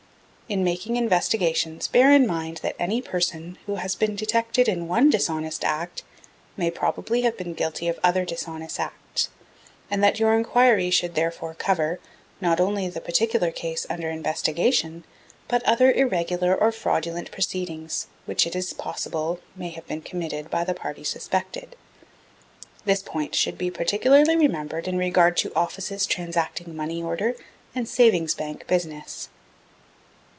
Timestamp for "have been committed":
19.69-20.49